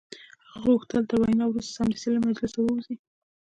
[0.53, 2.95] هغه غوښتل تر وینا وروسته سمدستي له مجلسه ووځي